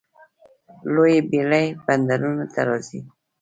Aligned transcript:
لویې 0.93 1.19
بیړۍ 1.29 1.67
بندرونو 1.85 2.45
ته 2.53 2.59
راځي. 2.67 2.99